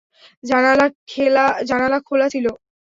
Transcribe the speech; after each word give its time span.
জানালা 1.69 1.97
খোলা 2.01 2.27
ছিল। 2.33 2.45